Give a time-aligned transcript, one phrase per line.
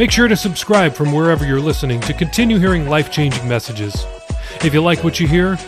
[0.00, 4.06] Make sure to subscribe from wherever you're listening to continue hearing life changing messages.
[4.64, 5.58] If you like what you hear,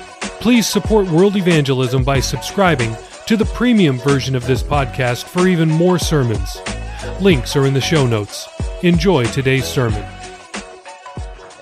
[0.41, 5.69] please support world evangelism by subscribing to the premium version of this podcast for even
[5.69, 6.63] more sermons.
[7.21, 8.49] Links are in the show notes.
[8.83, 10.03] Enjoy today's sermon.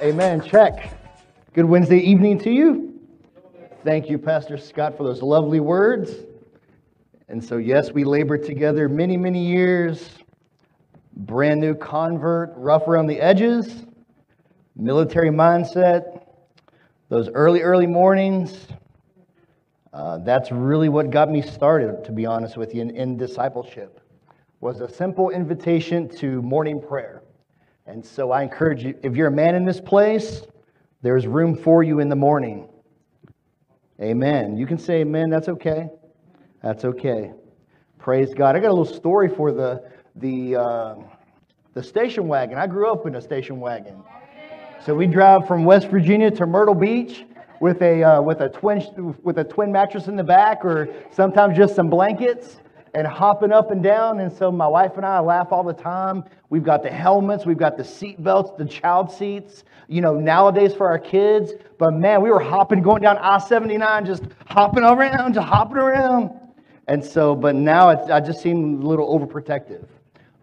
[0.00, 0.40] Amen.
[0.40, 0.92] Check.
[1.54, 3.00] Good Wednesday evening to you.
[3.82, 6.12] Thank you, Pastor Scott, for those lovely words.
[7.28, 10.19] And so, yes, we labored together many, many years.
[11.16, 13.84] Brand new convert, rough around the edges,
[14.76, 16.24] military mindset,
[17.08, 18.68] those early, early mornings.
[19.92, 24.00] Uh, that's really what got me started, to be honest with you, in, in discipleship.
[24.60, 27.22] Was a simple invitation to morning prayer.
[27.86, 30.42] And so I encourage you, if you're a man in this place,
[31.02, 32.68] there's room for you in the morning.
[34.00, 34.56] Amen.
[34.56, 35.88] You can say amen, that's okay.
[36.62, 37.32] That's okay.
[37.98, 38.54] Praise God.
[38.54, 39.90] I got a little story for the
[40.20, 40.94] the uh,
[41.74, 42.58] the station wagon.
[42.58, 44.02] I grew up in a station wagon.
[44.84, 47.24] So we drive from West Virginia to Myrtle Beach
[47.60, 51.56] with a uh, with a twin with a twin mattress in the back, or sometimes
[51.56, 52.56] just some blankets,
[52.94, 54.20] and hopping up and down.
[54.20, 56.24] And so my wife and I laugh all the time.
[56.48, 59.64] We've got the helmets, we've got the seat belts, the child seats.
[59.88, 61.52] You know, nowadays for our kids.
[61.78, 66.30] But man, we were hopping, going down I 79, just hopping around, just hopping around.
[66.86, 69.84] And so, but now I just seem a little overprotective.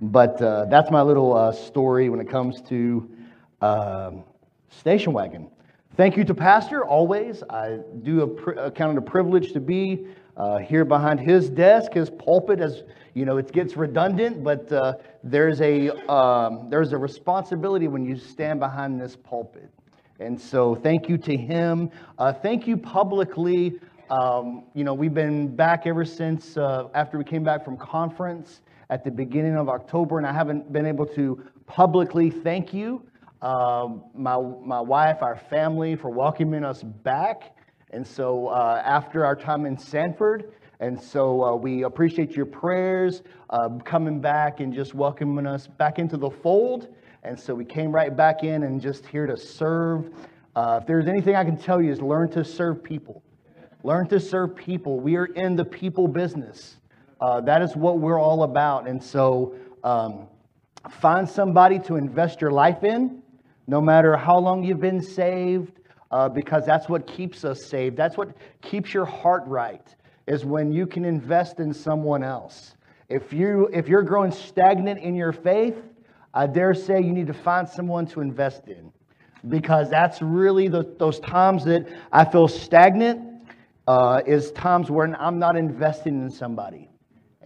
[0.01, 3.09] But uh, that's my little uh, story when it comes to
[3.61, 4.23] um,
[4.69, 5.49] station wagon.
[5.95, 7.41] Thank you to Pastor, always.
[7.49, 12.11] I do a, count it a privilege to be uh, here behind his desk, his
[12.11, 12.83] pulpit, as
[13.15, 14.93] you know, it gets redundant, but uh,
[15.23, 19.71] there's, a, um, there's a responsibility when you stand behind this pulpit.
[20.19, 21.89] And so thank you to him.
[22.19, 27.25] Uh, thank you publicly um, you know, we've been back ever since uh, after we
[27.25, 31.43] came back from conference at the beginning of October, and I haven't been able to
[31.65, 33.05] publicly thank you,
[33.41, 37.55] uh, my, my wife, our family, for welcoming us back.
[37.91, 43.23] And so uh, after our time in Sanford, and so uh, we appreciate your prayers
[43.49, 46.87] uh, coming back and just welcoming us back into the fold.
[47.23, 50.11] And so we came right back in and just here to serve.
[50.55, 53.23] Uh, if there's anything I can tell you is learn to serve people.
[53.83, 54.99] Learn to serve people.
[54.99, 56.77] We are in the people business.
[57.19, 58.87] Uh, that is what we're all about.
[58.87, 60.27] And so um,
[60.89, 63.21] find somebody to invest your life in,
[63.67, 65.73] no matter how long you've been saved,
[66.11, 67.97] uh, because that's what keeps us saved.
[67.97, 68.29] That's what
[68.61, 69.83] keeps your heart right,
[70.27, 72.75] is when you can invest in someone else.
[73.09, 75.75] If, you, if you're growing stagnant in your faith,
[76.33, 78.91] I dare say you need to find someone to invest in
[79.47, 83.21] because that's really the, those times that I feel stagnant
[83.87, 86.86] uh, is times when I'm not investing in somebody.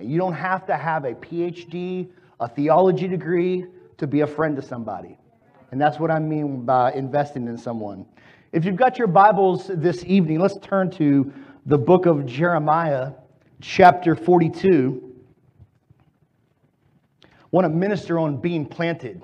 [0.02, 3.68] And you don't have to have a PhD, a theology degree
[4.00, 5.16] to be a friend to somebody.
[5.70, 8.08] And that's what I mean by investing in someone.
[8.52, 11.32] If you've got your Bibles this evening, let's turn to
[11.68, 13.12] the book of Jeremiah,
[13.62, 15.14] chapter 42.
[17.24, 19.22] I want to minister on being planted.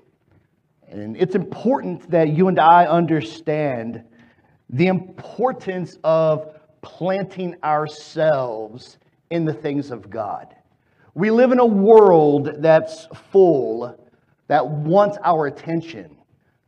[0.87, 4.03] And it's important that you and I understand
[4.69, 8.99] the importance of planting ourselves
[9.31, 10.53] in the things of God.
[11.17, 13.99] We live in a world that's full,
[14.49, 16.15] that wants our attention.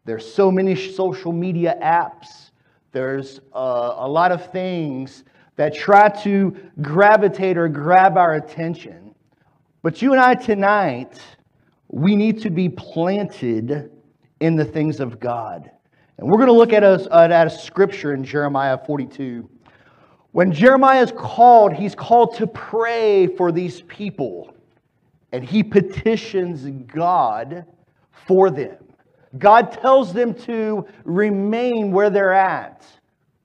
[0.06, 2.50] There's so many social media apps.
[2.92, 5.24] There's uh, a lot of things
[5.56, 9.14] that try to gravitate or grab our attention.
[9.84, 11.22] But you and I tonight,
[11.90, 13.92] we need to be planted
[14.40, 15.70] in the things of God.
[16.18, 19.48] And we're going to look at a, at a scripture in Jeremiah 42.
[20.32, 24.54] When Jeremiah is called, he's called to pray for these people.
[25.32, 27.66] And he petitions God
[28.28, 28.78] for them.
[29.38, 32.86] God tells them to remain where they're at.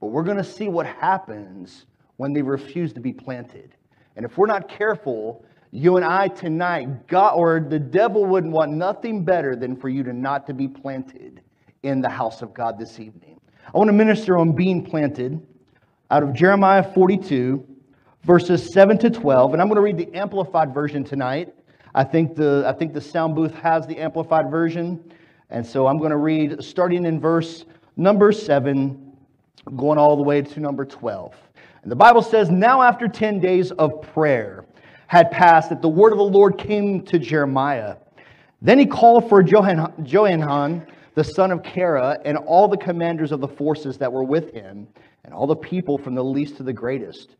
[0.00, 1.86] But we're going to see what happens
[2.16, 3.74] when they refuse to be planted.
[4.16, 8.72] And if we're not careful, you and I tonight, God or the devil wouldn't want
[8.72, 11.40] nothing better than for you to not to be planted
[11.82, 13.40] in the house of God this evening.
[13.66, 15.44] I want to minister on being planted
[16.14, 17.66] out of Jeremiah 42,
[18.22, 19.52] verses 7 to 12.
[19.52, 21.52] And I'm going to read the Amplified Version tonight.
[21.92, 25.02] I think the, I think the sound booth has the Amplified Version.
[25.50, 27.64] And so I'm going to read starting in verse
[27.96, 29.12] number 7
[29.74, 31.34] going all the way to number 12.
[31.82, 34.66] And the Bible says, Now after 10 days of prayer
[35.08, 37.96] had passed, that the word of the Lord came to Jeremiah.
[38.62, 43.48] Then he called for Johanan, the son of Kara, and all the commanders of the
[43.48, 44.88] forces that were with him,
[45.24, 47.36] and all the people from the least to the greatest,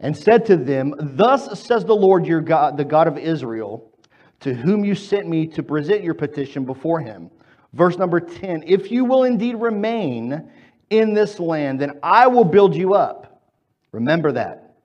[0.00, 3.92] and said to them, Thus says the Lord your God, the God of Israel,
[4.40, 7.30] to whom you sent me to present your petition before him.
[7.74, 10.50] Verse number 10 If you will indeed remain
[10.90, 13.42] in this land, then I will build you up.
[13.92, 14.76] Remember that.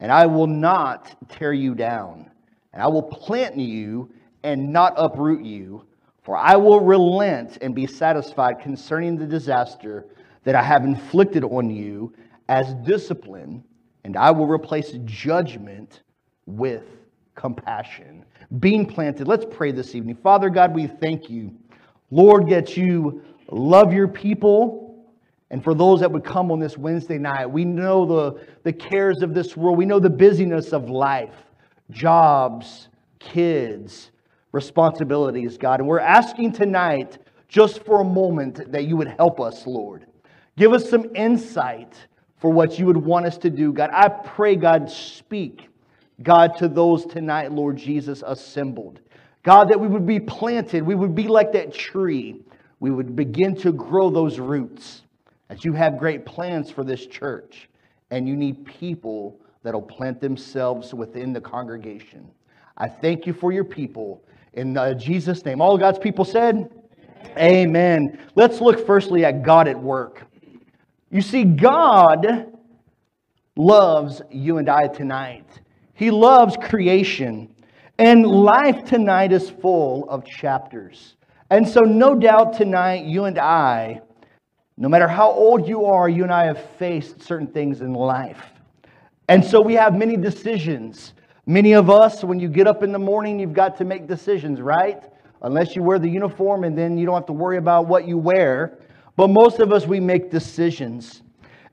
[0.00, 2.30] And I will not tear you down.
[2.72, 4.12] And I will plant you
[4.44, 5.84] and not uproot you.
[6.28, 10.04] For I will relent and be satisfied concerning the disaster
[10.44, 12.12] that I have inflicted on you
[12.50, 13.64] as discipline.
[14.04, 16.02] And I will replace judgment
[16.44, 16.84] with
[17.34, 18.26] compassion.
[18.60, 19.26] Being planted.
[19.26, 20.16] Let's pray this evening.
[20.16, 21.50] Father God, we thank you.
[22.10, 25.06] Lord, that you love your people
[25.50, 29.22] and for those that would come on this Wednesday night, we know the, the cares
[29.22, 29.78] of this world.
[29.78, 31.32] We know the busyness of life,
[31.90, 32.88] jobs,
[33.18, 34.10] kids,
[34.52, 35.80] responsibilities, God.
[35.80, 37.18] And we're asking tonight,
[37.48, 40.06] just for a moment, that you would help us, Lord.
[40.56, 41.94] Give us some insight
[42.40, 43.90] for what you would want us to do, God.
[43.92, 45.68] I pray, God, speak,
[46.22, 49.00] God, to those tonight, Lord Jesus, assembled.
[49.42, 52.42] God, that we would be planted, we would be like that tree.
[52.80, 55.02] We would begin to grow those roots
[55.48, 57.68] that you have great plans for this church,
[58.10, 62.30] and you need people that'll plant themselves within the congregation.
[62.76, 64.22] I thank you for your people.
[64.54, 65.60] In uh, Jesus' name.
[65.60, 66.70] All God's people said,
[67.36, 67.38] Amen.
[67.38, 68.18] Amen.
[68.34, 70.26] Let's look firstly at God at work.
[71.10, 72.52] You see, God
[73.56, 75.46] loves you and I tonight.
[75.94, 77.54] He loves creation.
[77.98, 81.16] And life tonight is full of chapters.
[81.50, 84.02] And so, no doubt tonight, you and I
[84.80, 88.40] no matter how old you are, you and I have faced certain things in life.
[89.28, 91.14] And so we have many decisions.
[91.48, 94.60] Many of us, when you get up in the morning, you've got to make decisions,
[94.60, 95.02] right?
[95.40, 98.18] Unless you wear the uniform and then you don't have to worry about what you
[98.18, 98.76] wear.
[99.16, 101.22] But most of us, we make decisions.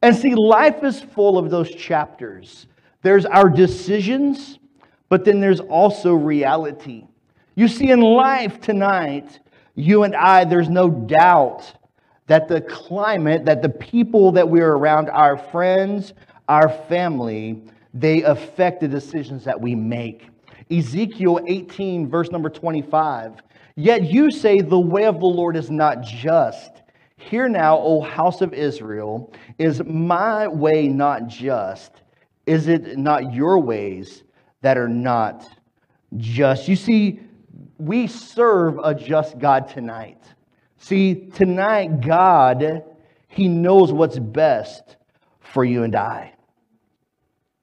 [0.02, 2.68] And see, life is full of those chapters.
[3.02, 4.60] There's our decisions,
[5.10, 7.06] but then there's also reality.
[7.56, 9.42] You see, in life tonight,
[9.76, 11.70] you and I, there's no doubt
[12.28, 16.14] that the climate, that the people that we're around, our friends,
[16.48, 17.62] our family,
[17.96, 20.28] they affect the decisions that we make.
[20.70, 23.42] Ezekiel 18, verse number 25.
[23.78, 26.72] Yet you say, The way of the Lord is not just.
[27.18, 32.02] Hear now, O house of Israel, is my way not just?
[32.46, 34.24] Is it not your ways
[34.62, 35.48] that are not
[36.18, 36.68] just?
[36.68, 37.22] You see,
[37.78, 40.22] we serve a just God tonight.
[40.78, 42.84] See, tonight, God,
[43.30, 44.98] He knows what's best
[45.40, 46.35] for you and I.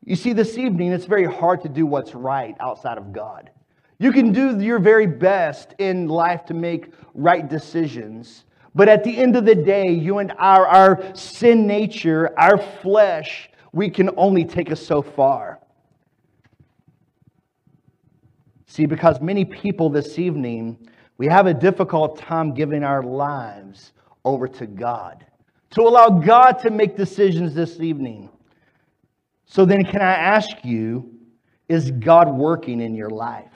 [0.05, 3.51] You see, this evening, it's very hard to do what's right outside of God.
[3.99, 8.45] You can do your very best in life to make right decisions.
[8.75, 13.49] But at the end of the day, you and our, our sin nature, our flesh,
[13.73, 15.61] we can only take us so far.
[18.67, 20.89] See, because many people this evening,
[21.19, 23.93] we have a difficult time giving our lives
[24.25, 25.27] over to God,
[25.71, 28.31] to allow God to make decisions this evening.
[29.47, 31.13] So then, can I ask you,
[31.69, 33.51] is God working in your life?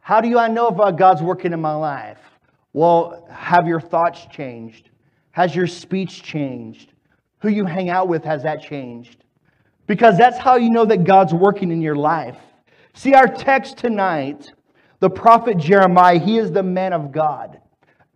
[0.00, 2.18] How do you I know if God's working in my life?
[2.72, 4.90] Well, have your thoughts changed?
[5.32, 6.92] Has your speech changed?
[7.40, 9.24] Who you hang out with, has that changed?
[9.86, 12.36] Because that's how you know that God's working in your life.
[12.94, 14.52] See, our text tonight
[15.00, 17.60] the prophet Jeremiah, he is the man of God.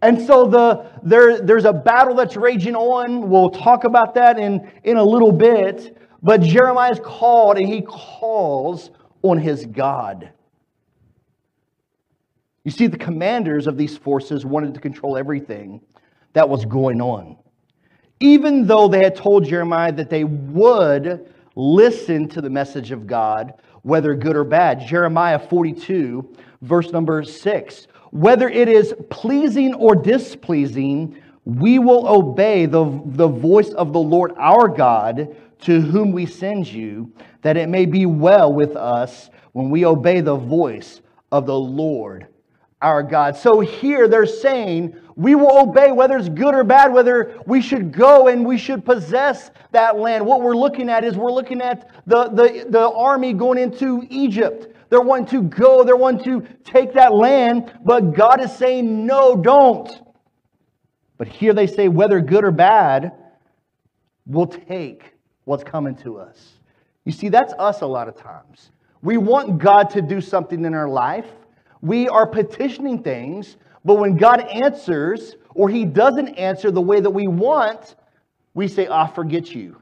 [0.01, 3.31] And so the, there, there's a battle that's raging on.
[3.31, 5.97] We'll talk about that in, in a little bit.
[6.23, 8.91] But Jeremiah is called and he calls
[9.23, 10.31] on his God.
[12.65, 15.81] You see, the commanders of these forces wanted to control everything
[16.33, 17.37] that was going on.
[18.21, 23.55] Even though they had told Jeremiah that they would listen to the message of God,
[23.83, 24.87] whether good or bad.
[24.87, 27.87] Jeremiah 42, verse number 6.
[28.11, 34.33] Whether it is pleasing or displeasing, we will obey the, the voice of the Lord
[34.39, 39.71] our God, to whom we send you, that it may be well with us when
[39.71, 41.01] we obey the voice
[41.31, 42.29] of the Lord
[42.83, 43.37] our God.
[43.37, 47.93] So here they're saying, we will obey whether it's good or bad, whether we should
[47.93, 50.27] go and we should possess that land.
[50.27, 54.75] What we're looking at is we're looking at the, the, the army going into Egypt.
[54.91, 59.37] They're wanting to go, they're wanting to take that land, but God is saying, no,
[59.37, 59.89] don't.
[61.17, 63.13] But here they say, whether good or bad,
[64.27, 65.12] will take
[65.45, 66.55] what's coming to us.
[67.05, 68.71] You see, that's us a lot of times.
[69.03, 71.27] We want God to do something in our life.
[71.81, 77.11] We are petitioning things, but when God answers or He doesn't answer the way that
[77.11, 77.97] we want,
[78.55, 79.81] we say, I ah, forget you.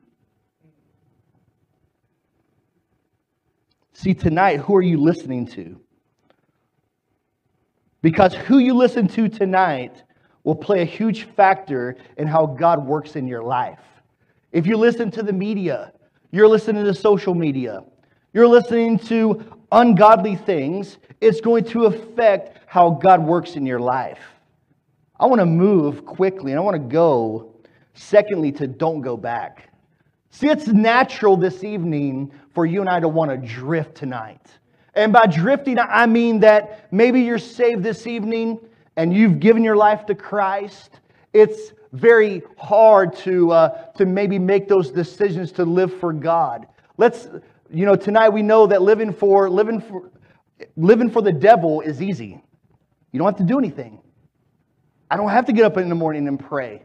[3.92, 5.78] See, tonight, who are you listening to?
[8.00, 10.02] Because who you listen to tonight
[10.42, 13.80] will play a huge factor in how God works in your life.
[14.52, 15.92] If you listen to the media,
[16.32, 17.84] you're listening to social media,
[18.32, 24.20] you're listening to ungodly things, it's going to affect how God works in your life.
[25.18, 27.54] I want to move quickly and I want to go,
[27.94, 29.68] secondly, to don't go back.
[30.30, 34.46] See, it's natural this evening for you and I to want to drift tonight.
[34.94, 38.58] And by drifting, I mean that maybe you're saved this evening
[38.96, 41.00] and you've given your life to Christ.
[41.32, 46.66] It's very hard to, uh, to maybe make those decisions to live for God.
[46.96, 47.28] Let's,
[47.70, 50.10] you know, tonight we know that living for, living for,
[50.76, 52.42] living for the devil is easy.
[53.12, 54.00] You don't have to do anything.
[55.10, 56.82] I don't have to get up in the morning and pray.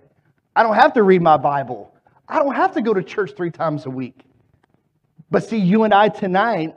[0.56, 1.94] I don't have to read my Bible.
[2.28, 4.22] I don't have to go to church three times a week.
[5.30, 6.76] But see, you and I tonight,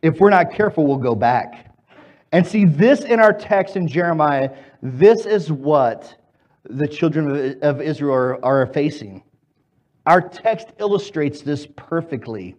[0.00, 1.74] if we're not careful, we'll go back.
[2.32, 4.50] And see, this in our text in Jeremiah,
[4.82, 6.16] this is what
[6.64, 9.22] the children of Israel are, facing.
[10.06, 12.56] Our text illustrates this perfectly.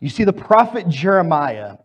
[0.00, 1.76] You see, the prophet Jeremiah,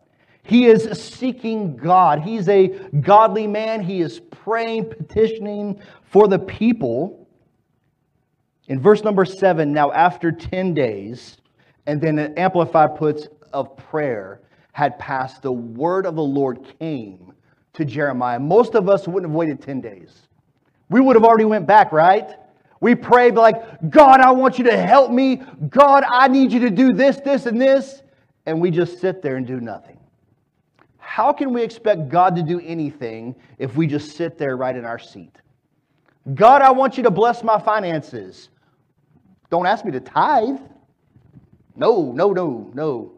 [0.42, 2.20] he is seeking God.
[2.20, 2.68] He's a
[3.00, 3.82] godly man.
[3.82, 7.28] He is praying, petitioning for the people.
[8.68, 11.38] In verse number seven, now after 10 days,
[11.86, 14.40] and then amplified puts of prayer
[14.72, 17.32] had passed, the word of the Lord came
[17.72, 18.38] to Jeremiah.
[18.38, 20.27] Most of us wouldn't have waited 10 days.
[20.88, 22.30] We would have already went back, right?
[22.80, 25.42] We prayed like, God, I want you to help me.
[25.68, 28.02] God, I need you to do this, this, and this.
[28.46, 29.98] And we just sit there and do nothing.
[30.96, 34.84] How can we expect God to do anything if we just sit there right in
[34.84, 35.34] our seat?
[36.34, 38.50] God, I want you to bless my finances.
[39.50, 40.60] Don't ask me to tithe.
[41.74, 43.12] No, no, no, no.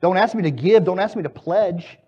[0.00, 0.84] Don't ask me to give.
[0.84, 1.98] Don't ask me to pledge.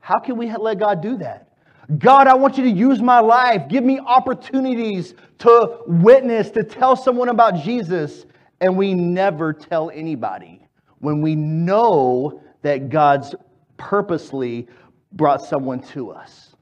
[0.00, 1.47] How can we let God do that?
[1.96, 3.68] God, I want you to use my life.
[3.68, 8.26] Give me opportunities to witness, to tell someone about Jesus.
[8.60, 10.60] And we never tell anybody
[10.98, 13.34] when we know that God's
[13.78, 14.68] purposely
[15.12, 16.54] brought someone to us.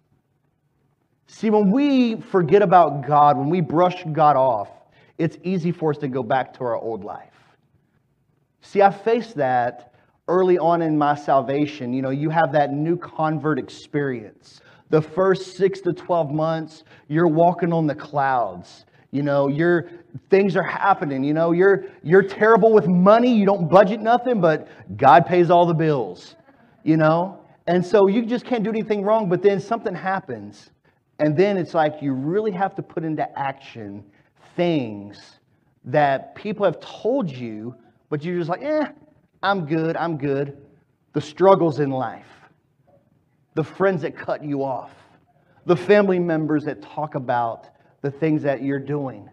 [1.26, 4.68] See, when we forget about God, when we brush God off,
[5.18, 7.32] it's easy for us to go back to our old life.
[8.60, 9.94] See, I faced that
[10.28, 11.92] early on in my salvation.
[11.92, 14.60] You know, you have that new convert experience.
[14.90, 18.86] The first six to 12 months, you're walking on the clouds.
[19.10, 19.88] You know, you're,
[20.30, 21.24] things are happening.
[21.24, 23.34] You know, you're, you're terrible with money.
[23.34, 26.36] You don't budget nothing, but God pays all the bills.
[26.84, 27.40] You know?
[27.66, 30.70] And so you just can't do anything wrong, but then something happens.
[31.18, 34.04] And then it's like you really have to put into action
[34.54, 35.38] things
[35.84, 37.74] that people have told you
[38.08, 38.86] but you're just like, eh,
[39.42, 40.56] I'm good, I'm good.
[41.12, 42.26] The struggles in life,
[43.56, 44.90] the friends that cut you off,
[45.64, 47.66] the family members that talk about
[48.02, 49.28] the things that you're doing.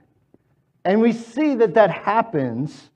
[0.85, 2.89] And we see that that happens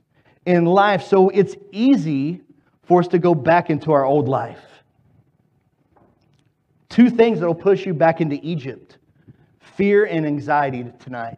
[0.46, 2.42] in life, so it's easy
[2.84, 4.64] for us to go back into our old life.
[6.88, 8.98] Two things that will push you back into Egypt
[9.60, 11.38] fear and anxiety tonight.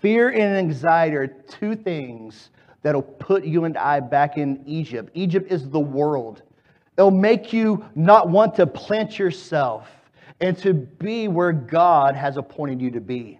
[0.00, 2.50] Fear and anxiety are two things
[2.82, 5.10] that'll put you and I back in Egypt.
[5.14, 6.42] Egypt is the world.
[6.96, 9.88] It'll make you not want to plant yourself
[10.40, 13.38] and to be where God has appointed you to be.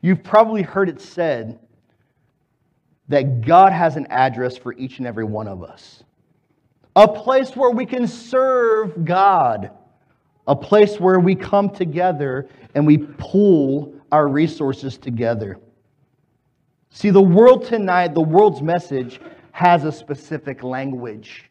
[0.00, 1.58] You've probably heard it said
[3.08, 6.02] that God has an address for each and every one of us.
[6.96, 9.70] A place where we can serve God.
[10.46, 15.58] A place where we come together and we pool our resources together.
[16.90, 19.20] See, the world tonight, the world's message
[19.52, 21.48] has a specific language.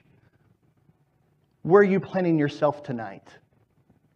[1.63, 3.27] Where are you planning yourself tonight?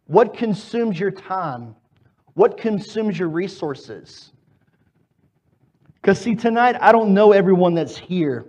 [0.06, 1.76] What consumes your time?
[2.34, 4.32] What consumes your resources?
[5.94, 8.46] Because, see, tonight, I don't know everyone that's here.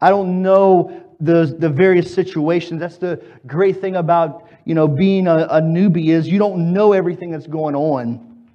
[0.00, 2.80] I don't know the, the various situations.
[2.80, 6.92] That's the great thing about, you know, being a, a newbie is you don't know
[6.92, 8.46] everything that's going on.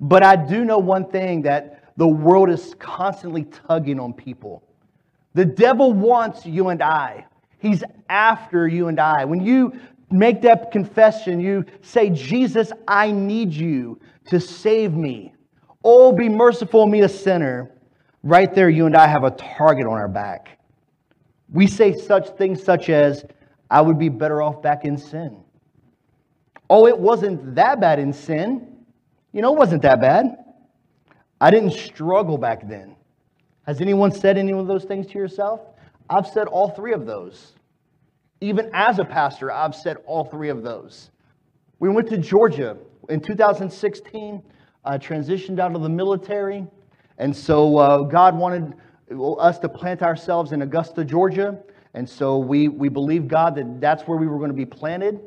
[0.00, 4.62] But I do know one thing that the world is constantly tugging on people.
[5.34, 7.26] The devil wants you and I.
[7.58, 9.24] He's after you and I.
[9.24, 9.78] When you
[10.10, 14.00] make that confession, you say, Jesus, I need you
[14.30, 15.34] to save me.
[15.84, 17.70] Oh, be merciful me, a sinner.
[18.22, 20.58] right there, you and I have a target on our back.
[21.50, 23.24] We say such things such as,
[23.70, 25.42] I would be better off back in sin.
[26.70, 28.76] Oh, it wasn't that bad in sin.
[29.32, 30.26] You know, it wasn't that bad.
[31.40, 32.96] I didn't struggle back then.
[33.66, 35.60] Has anyone said any of those things to yourself?
[36.10, 37.52] I've said all three of those.
[38.40, 41.10] Even as a pastor, I've said all three of those.
[41.80, 42.76] We went to Georgia
[43.08, 44.42] in 2016,
[44.84, 46.66] I transitioned out of the military,
[47.18, 48.74] and so uh, God wanted
[49.38, 51.58] us to plant ourselves in Augusta, Georgia.
[51.94, 55.20] And so we, we believed God that that's where we were going to be planted.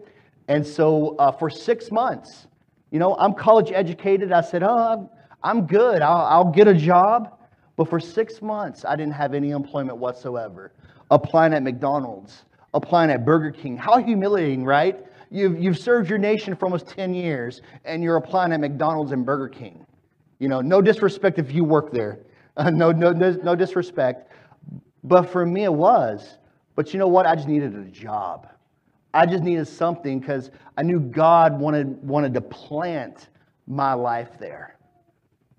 [0.48, 2.48] And so uh, for six months,
[2.92, 4.32] you know, I'm college educated.
[4.32, 5.10] I said, oh,
[5.44, 6.02] I'm good.
[6.02, 7.38] I'll, I'll get a job.
[7.76, 10.72] But for six months, I didn't have any employment whatsoever.
[11.10, 13.78] Applying at McDonald's, applying at Burger King.
[13.78, 15.06] How humiliating, right?
[15.30, 19.26] You've, you've served your nation for almost 10 years and you're applying at McDonald's and
[19.26, 19.86] Burger King.
[20.40, 22.20] You know, no disrespect if you work there.
[22.58, 24.30] Uh, no, no, no disrespect.
[25.06, 26.38] But for me, it was.
[26.76, 27.26] But you know what?
[27.26, 28.50] I just needed a job.
[29.14, 33.30] I just needed something because I knew God wanted, wanted to plant
[33.68, 34.76] my life there.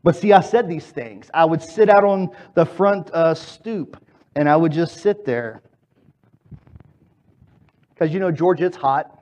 [0.03, 1.31] But see, I said these things.
[1.33, 4.03] I would sit out on the front uh, stoop
[4.35, 5.63] and I would just sit there.
[7.91, 9.19] Because you know, Georgia, it's hot.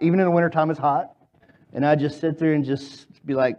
[0.00, 1.14] Even in the wintertime, it's hot.
[1.72, 3.58] And I'd just sit there and just be like,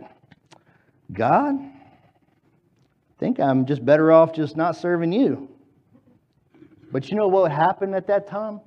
[1.14, 5.50] God, I think I'm just better off just not serving you.
[6.92, 8.62] But you know what happened at that time?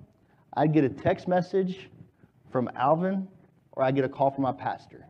[0.56, 1.88] I'd get a text message
[2.52, 3.26] from Alvin
[3.72, 5.06] or I'd get a call from my pastor.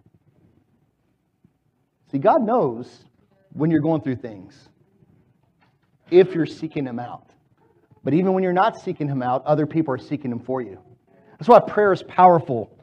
[2.11, 3.05] See, God knows
[3.53, 4.69] when you're going through things,
[6.11, 7.31] if you're seeking Him out.
[8.03, 10.81] But even when you're not seeking Him out, other people are seeking Him for you.
[11.39, 12.77] That's why prayer is powerful.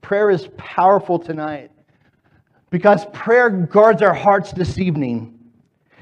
[0.00, 1.70] Prayer is powerful tonight
[2.70, 5.38] because prayer guards our hearts this evening.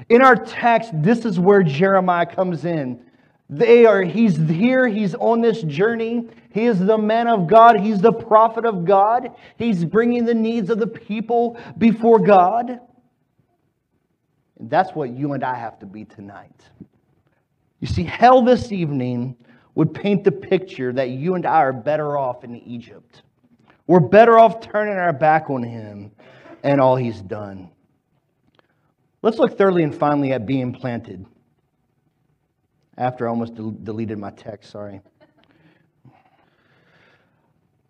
[0.09, 3.01] In our text, this is where Jeremiah comes in.
[3.49, 6.27] They are, he's here, he's on this journey.
[6.51, 9.35] He is the man of God, he's the prophet of God.
[9.57, 12.79] He's bringing the needs of the people before God.
[14.59, 16.61] And that's what you and I have to be tonight.
[17.81, 19.35] You see, hell this evening
[19.75, 23.21] would paint the picture that you and I are better off in Egypt.
[23.85, 26.11] We're better off turning our back on him
[26.63, 27.69] and all he's done.
[29.21, 31.25] Let's look thirdly and finally at being planted.
[32.97, 35.01] After I almost del- deleted my text, sorry.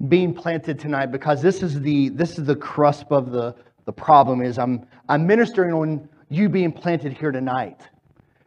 [0.08, 4.42] Being planted tonight because this is the this is the crusp of the, the problem
[4.42, 7.82] is I'm I'm ministering on you being planted here tonight.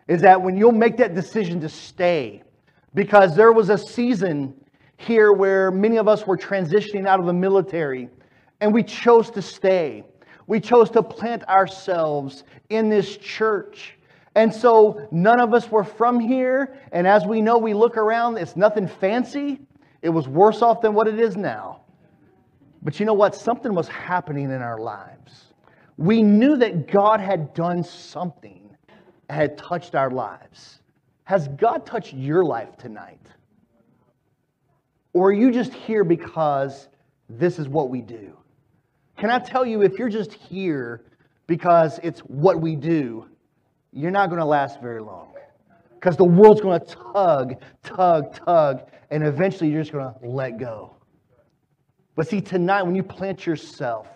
[0.09, 2.43] Is that when you'll make that decision to stay,
[2.95, 4.55] because there was a season
[4.97, 8.09] here where many of us were transitioning out of the military
[8.61, 10.05] and we chose to stay.
[10.47, 13.98] We chose to plant ourselves in this church.
[14.39, 16.79] And so none of us were from here.
[16.93, 19.59] And as we know, we look around, it's nothing fancy.
[20.01, 21.81] It was worse off than what it is now.
[22.81, 23.35] But you know what?
[23.35, 25.47] Something was happening in our lives.
[25.97, 28.77] We knew that God had done something,
[29.29, 30.83] had touched our lives.
[31.25, 33.27] Has God touched your life tonight?
[35.15, 36.87] Or are you just here because
[37.29, 38.39] this is what we do?
[39.17, 41.07] Can I tell you, if you're just here
[41.49, 43.27] because it's what we do,
[43.93, 45.33] you're not going to last very long.
[45.95, 50.59] Because the world's going to tug, tug, tug, and eventually you're just going to let
[50.59, 50.95] go.
[52.15, 54.09] But see, tonight, when you plant yourself,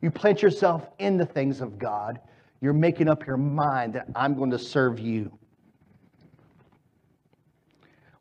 [0.00, 2.20] you plant yourself in the things of God,
[2.60, 5.30] you're making up your mind that I'm going to serve you.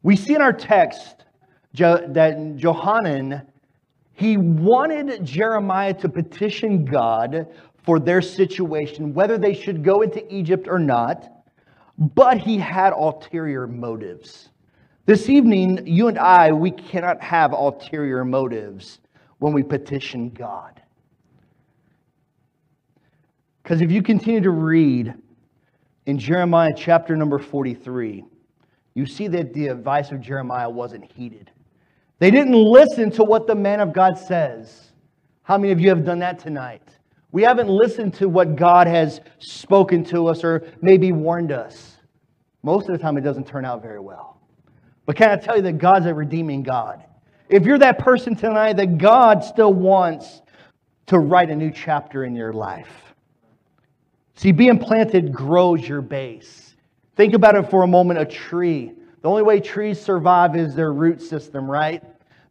[0.03, 1.23] We see in our text
[1.73, 3.41] that Johanan,
[4.13, 7.47] he wanted Jeremiah to petition God
[7.85, 11.29] for their situation, whether they should go into Egypt or not,
[11.97, 14.49] but he had ulterior motives.
[15.05, 18.99] This evening, you and I, we cannot have ulterior motives
[19.37, 20.81] when we petition God.
[23.61, 25.13] Because if you continue to read
[26.05, 28.25] in Jeremiah chapter number 43,
[28.95, 31.51] you see that the advice of Jeremiah wasn't heeded.
[32.19, 34.91] They didn't listen to what the man of God says.
[35.43, 36.87] How many of you have done that tonight?
[37.35, 41.97] We haven't listened to what God has spoken to us or maybe warned us.
[42.63, 44.39] Most of the time, it doesn't turn out very well.
[45.05, 47.03] But can I tell you that God's a redeeming God?
[47.49, 50.43] If you're that person tonight, that God still wants
[51.07, 53.13] to write a new chapter in your life.
[54.35, 56.77] See, being planted grows your base.
[57.17, 58.93] Think about it for a moment a tree.
[59.23, 62.01] The only way trees survive is their root system, right?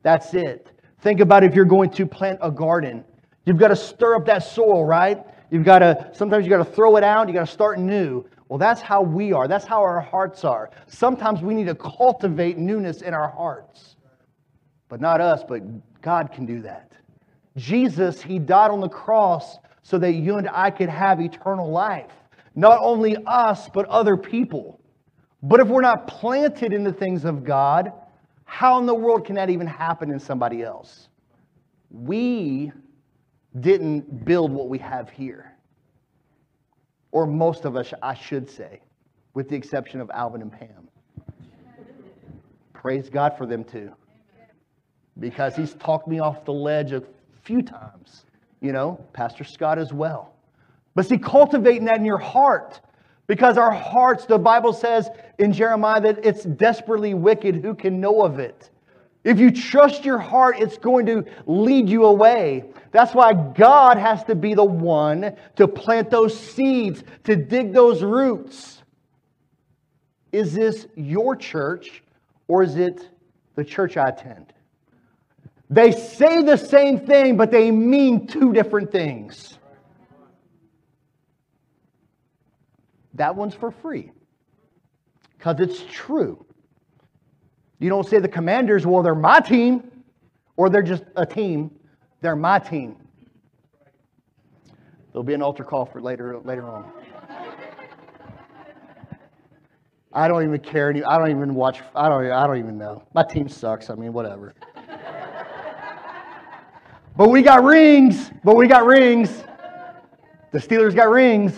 [0.02, 0.68] That's it.
[1.00, 3.02] Think about if you're going to plant a garden.
[3.44, 5.24] You've got to stir up that soil, right?
[5.50, 8.24] You've got to, sometimes you've got to throw it out, you got to start new.
[8.48, 9.48] Well, Well, that's how we are.
[9.48, 10.70] That's how our hearts are.
[10.86, 13.96] Sometimes we need to cultivate newness in our hearts.
[14.88, 15.62] But not us, but
[16.02, 16.92] God can do that.
[17.56, 22.12] Jesus, He died on the cross so that you and I could have eternal life.
[22.54, 24.80] Not only us, but other people.
[25.42, 27.92] But if we're not planted in the things of God,
[28.44, 31.08] how in the world can that even happen in somebody else?
[31.90, 32.72] We
[33.60, 35.52] didn't build what we have here.
[37.12, 38.80] Or most of us, I should say,
[39.34, 40.88] with the exception of Alvin and Pam.
[42.72, 43.92] Praise God for them too.
[45.20, 47.02] Because he's talked me off the ledge a
[47.42, 48.24] few times.
[48.60, 50.34] You know, Pastor Scott as well.
[50.94, 52.80] But see, cultivating that in your heart.
[53.26, 57.56] Because our hearts, the Bible says in Jeremiah that it's desperately wicked.
[57.56, 58.70] Who can know of it?
[59.24, 62.64] If you trust your heart, it's going to lead you away.
[62.92, 68.02] That's why God has to be the one to plant those seeds, to dig those
[68.02, 68.82] roots.
[70.30, 72.02] Is this your church
[72.48, 73.08] or is it
[73.54, 74.52] the church I attend?
[75.70, 79.58] They say the same thing, but they mean two different things.
[83.14, 84.12] That one's for free
[85.38, 86.44] because it's true.
[87.84, 89.90] You don't say the commanders, well, they're my team,
[90.56, 91.70] or they're just a team.
[92.22, 92.96] They're my team.
[95.12, 96.90] There'll be an altar call for later, later on.
[100.14, 100.94] I don't even care.
[101.06, 101.82] I don't even watch.
[101.94, 102.24] I don't.
[102.30, 103.02] I don't even know.
[103.12, 103.90] My team sucks.
[103.90, 104.54] I mean, whatever.
[107.18, 108.30] but we got rings.
[108.42, 109.44] But we got rings.
[110.52, 111.52] The Steelers got rings.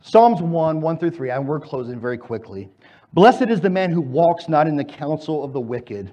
[0.00, 2.70] Psalms 1, 1 through 3, and we're closing very quickly.
[3.14, 6.12] Blessed is the man who walks not in the counsel of the wicked,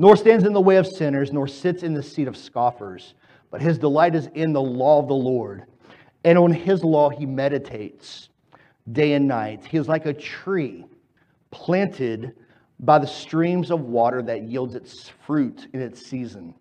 [0.00, 3.14] nor stands in the way of sinners, nor sits in the seat of scoffers,
[3.52, 5.66] but his delight is in the law of the Lord.
[6.24, 8.30] And on his law he meditates
[8.90, 9.64] day and night.
[9.64, 10.86] He is like a tree
[11.52, 12.34] planted
[12.80, 16.52] by the streams of water that yields its fruit in its season,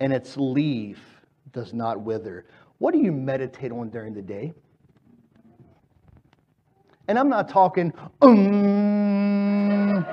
[0.00, 1.00] and its leaf
[1.52, 2.46] does not wither.
[2.78, 4.54] What do you meditate on during the day?
[7.08, 10.06] And I'm not talking, um.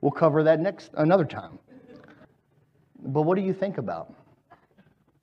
[0.00, 1.58] We'll cover that next another time.
[3.00, 4.14] But what do you think about?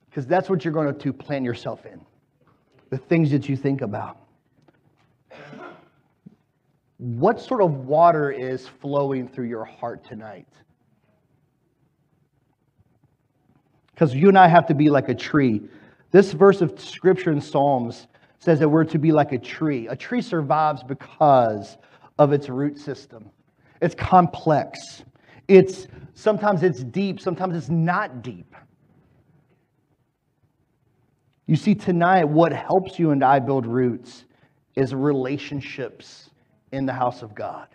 [0.08, 2.00] Because that's what you're going to plant yourself in.
[2.90, 4.18] The things that you think about.
[6.98, 10.48] What sort of water is flowing through your heart tonight?
[13.92, 15.62] Because you and I have to be like a tree.
[16.10, 18.06] This verse of scripture in Psalms
[18.38, 19.88] says that we're to be like a tree.
[19.88, 21.78] A tree survives because
[22.18, 23.30] of its root system.
[23.80, 25.04] It's complex.
[25.48, 28.54] It's sometimes it's deep, sometimes it's not deep.
[31.46, 34.24] You see, tonight, what helps you and I build roots
[34.74, 36.30] is relationships
[36.72, 37.68] in the house of God.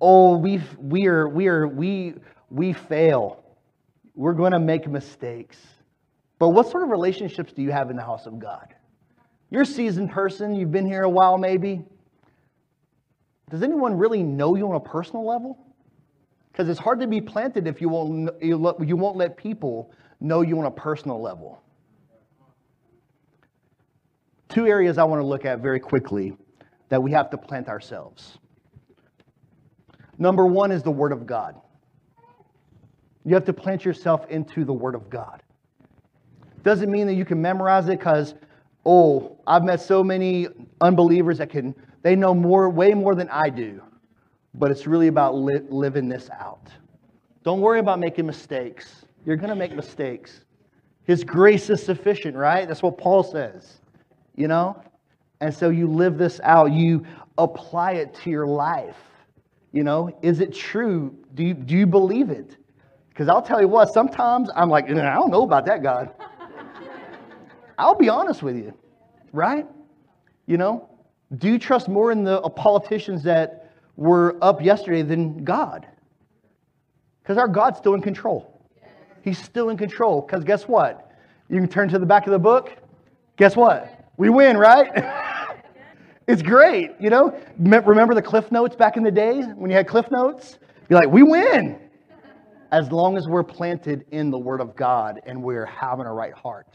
[0.00, 2.14] Oh, we we are we are we
[2.50, 3.44] we fail.
[4.14, 5.58] We're going to make mistakes.
[6.38, 8.74] But what sort of relationships do you have in the house of God?
[9.54, 11.84] You're a seasoned person, you've been here a while maybe.
[13.50, 15.56] Does anyone really know you on a personal level?
[16.50, 20.58] Because it's hard to be planted if you won't, you won't let people know you
[20.58, 21.62] on a personal level.
[24.48, 26.36] Two areas I want to look at very quickly
[26.88, 28.38] that we have to plant ourselves.
[30.18, 31.54] Number one is the Word of God.
[33.24, 35.44] You have to plant yourself into the Word of God.
[36.64, 38.34] Doesn't mean that you can memorize it because
[38.86, 40.48] Oh, I've met so many
[40.80, 43.82] unbelievers that can, they know more, way more than I do.
[44.54, 46.68] But it's really about li- living this out.
[47.42, 49.04] Don't worry about making mistakes.
[49.26, 50.44] You're going to make mistakes.
[51.04, 52.66] His grace is sufficient, right?
[52.66, 53.80] That's what Paul says,
[54.34, 54.82] you know?
[55.40, 57.04] And so you live this out, you
[57.36, 58.96] apply it to your life.
[59.72, 61.14] You know, is it true?
[61.34, 62.56] Do you, do you believe it?
[63.08, 66.10] Because I'll tell you what, sometimes I'm like, I don't know about that, God.
[67.78, 68.74] I'll be honest with you,
[69.32, 69.66] right?
[70.46, 70.88] You know,
[71.38, 75.86] do you trust more in the politicians that were up yesterday than God?
[77.22, 78.60] Because our God's still in control.
[79.22, 80.20] He's still in control.
[80.20, 81.10] Because guess what?
[81.48, 82.72] You can turn to the back of the book.
[83.36, 84.10] Guess what?
[84.16, 84.90] We win, right?
[86.28, 86.90] it's great.
[87.00, 90.58] You know, remember the Cliff Notes back in the day when you had Cliff Notes?
[90.88, 91.80] You're like, we win.
[92.70, 96.34] As long as we're planted in the Word of God and we're having a right
[96.34, 96.66] heart.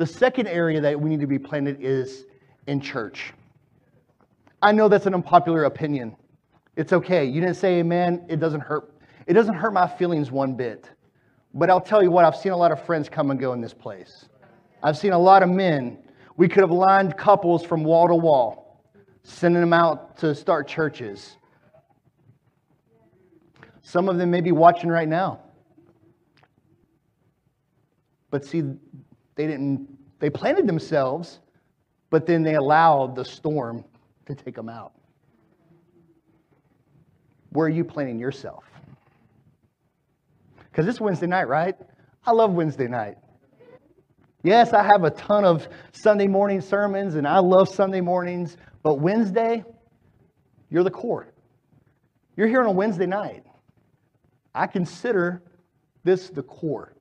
[0.00, 2.24] The second area that we need to be planted is
[2.66, 3.34] in church.
[4.62, 6.16] I know that's an unpopular opinion.
[6.74, 7.26] It's okay.
[7.26, 8.24] You didn't say amen.
[8.26, 8.94] It doesn't hurt.
[9.26, 10.88] It doesn't hurt my feelings one bit.
[11.52, 13.60] But I'll tell you what, I've seen a lot of friends come and go in
[13.60, 14.26] this place.
[14.82, 15.98] I've seen a lot of men
[16.38, 18.82] We could have lined couples from wall to wall,
[19.22, 21.36] sending them out to start churches.
[23.82, 25.40] Some of them may be watching right now.
[28.30, 28.62] But see,
[29.40, 31.40] they didn't, they planted themselves,
[32.10, 33.82] but then they allowed the storm
[34.26, 34.92] to take them out.
[37.52, 38.64] Where are you planting yourself?
[40.58, 41.74] Because it's Wednesday night, right?
[42.26, 43.16] I love Wednesday night.
[44.42, 49.00] Yes, I have a ton of Sunday morning sermons and I love Sunday mornings, but
[49.00, 49.64] Wednesday,
[50.68, 51.28] you're the core.
[52.36, 53.44] You're here on a Wednesday night.
[54.54, 55.42] I consider
[56.04, 56.92] this the core.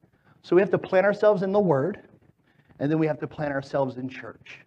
[0.42, 2.09] So we have to plant ourselves in the Word,
[2.80, 4.60] and then we have to plant ourselves in church.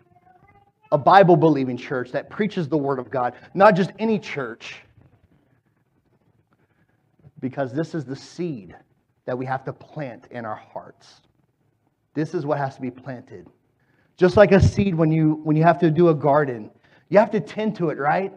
[0.93, 4.83] A Bible believing church that preaches the Word of God, not just any church,
[7.41, 8.77] because this is the seed
[9.25, 11.23] that we have to plant in our hearts.
[12.15, 13.49] This is what has to be planted.
[14.17, 16.71] Just like a seed when you when you have to do a garden,
[17.09, 18.33] you have to tend to it, right?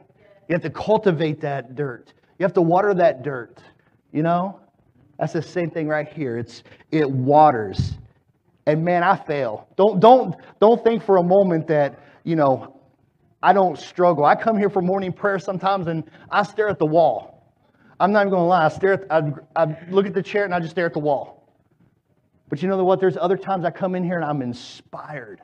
[0.48, 2.14] You have to cultivate that dirt.
[2.40, 3.60] You have to water that dirt.
[4.12, 4.60] You know?
[5.20, 6.38] That's the same thing right here.
[6.38, 7.96] It's it waters.
[8.68, 9.68] And man, I fail.
[9.76, 12.80] Don't don't don't think for a moment that, you know,
[13.44, 14.26] I don't struggle.
[14.26, 17.54] I come here for morning prayer sometimes and I stare at the wall.
[18.00, 18.66] I'm not even going to lie.
[18.66, 21.00] I stare at, I, I look at the chair and I just stare at the
[21.00, 21.48] wall.
[22.50, 23.00] But you know what?
[23.00, 25.42] There's other times I come in here and I'm inspired.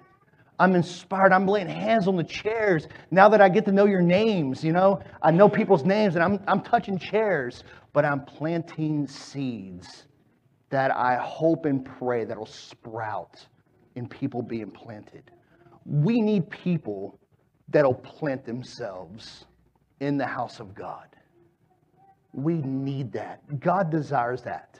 [0.59, 1.31] I'm inspired.
[1.31, 4.63] I'm laying hands on the chairs now that I get to know your names.
[4.63, 10.05] You know, I know people's names and I'm, I'm touching chairs, but I'm planting seeds
[10.71, 13.45] that I hope and pray that'll sprout
[13.95, 15.29] in people being planted.
[15.85, 17.19] We need people
[17.69, 19.45] that'll plant themselves
[19.99, 21.07] in the house of God.
[22.33, 23.59] We need that.
[23.59, 24.79] God desires that.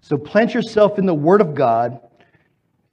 [0.00, 2.00] So plant yourself in the Word of God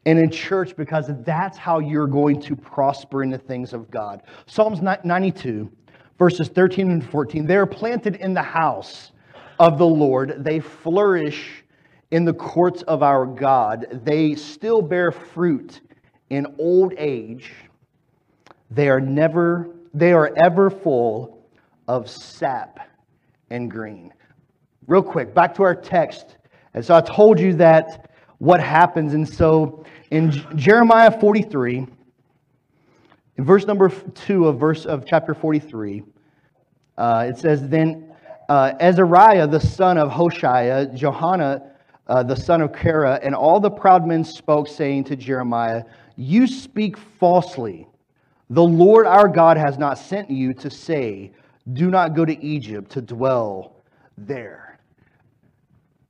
[0.05, 4.23] and in church because that's how you're going to prosper in the things of God.
[4.47, 5.71] Psalms 92,
[6.19, 7.45] verses 13 and 14.
[7.45, 9.13] They are planted in the house
[9.59, 11.63] of the Lord, they flourish
[12.11, 15.81] in the courts of our God, they still bear fruit
[16.29, 17.51] in old age.
[18.71, 21.47] They are never they are ever full
[21.87, 22.79] of sap
[23.49, 24.13] and green.
[24.87, 26.35] Real quick, back to our text.
[26.73, 29.13] And so I told you that what happens.
[29.13, 31.87] And so in Jeremiah 43,
[33.37, 36.03] in verse number 2 of verse of chapter 43,
[36.97, 38.04] uh, it says, Then
[38.49, 41.61] uh, Azariah, the son of Hoshea, Johanan,
[42.07, 45.83] uh, the son of Kara, and all the proud men spoke, saying to Jeremiah,
[46.15, 47.87] You speak falsely.
[48.51, 51.31] The Lord our God has not sent you to say,
[51.73, 53.83] Do not go to Egypt to dwell
[54.17, 54.79] there.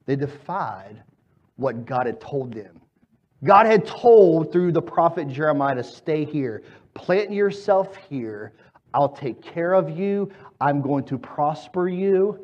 [0.06, 1.02] They defied
[1.56, 2.82] what God had told them.
[3.44, 8.54] God had told through the prophet Jeremiah to stay here, plant yourself here.
[8.96, 10.32] I'll take care of you.
[10.62, 12.40] I'm going to prosper you.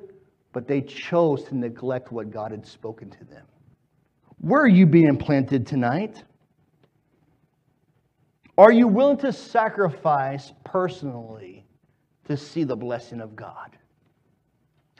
[0.52, 3.46] But they chose to neglect what God had spoken to them.
[4.40, 6.24] Where are you being planted tonight?
[8.58, 11.66] Are you willing to sacrifice personally
[12.28, 13.78] to see the blessing of God?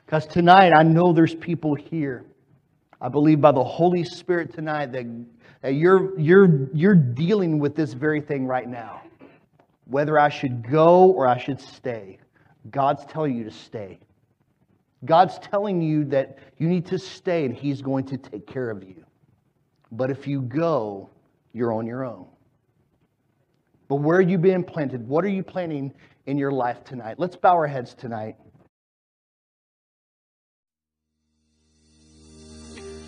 [0.06, 2.24] Because tonight, I know there's people here.
[3.02, 5.06] I believe by the Holy Spirit tonight that,
[5.62, 9.02] that you're, you're, you're dealing with this very thing right now.
[9.86, 12.20] Whether I should go or I should stay,
[12.70, 14.00] God's telling you to stay.
[15.06, 18.84] God's telling you that you need to stay and He's going to take care of
[18.84, 19.04] you.
[19.92, 21.10] But if you go,
[21.54, 22.28] you're on your own.
[23.88, 25.06] But where are you being planted?
[25.06, 25.94] What are you planting
[26.26, 27.16] in your life tonight?
[27.18, 28.38] Let's bow our heads tonight.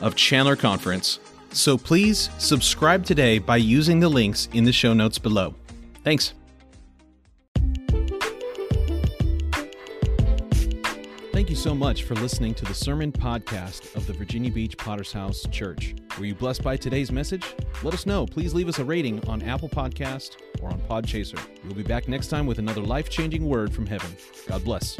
[0.00, 1.18] of Chandler Conference.
[1.52, 5.54] So please subscribe today by using the links in the show notes below.
[6.04, 6.34] Thanks.
[11.32, 15.12] Thank you so much for listening to the sermon podcast of the Virginia Beach Potter's
[15.12, 15.94] House Church.
[16.18, 17.44] Were you blessed by today's message?
[17.82, 18.26] Let us know.
[18.26, 21.38] Please leave us a rating on Apple Podcast or on Podchaser.
[21.64, 24.16] We'll be back next time with another life-changing word from heaven.
[24.48, 24.98] God bless.